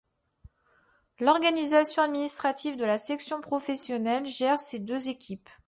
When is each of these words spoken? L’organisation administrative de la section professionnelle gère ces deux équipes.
L’organisation 1.19 2.01
administrative 2.01 2.75
de 2.75 2.85
la 2.85 2.97
section 2.97 3.39
professionnelle 3.39 4.25
gère 4.25 4.59
ces 4.59 4.79
deux 4.79 5.09
équipes. 5.09 5.47